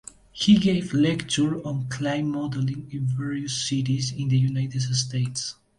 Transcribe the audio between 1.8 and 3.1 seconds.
clay modelling in